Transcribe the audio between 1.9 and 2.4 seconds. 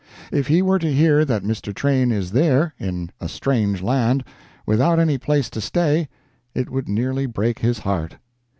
is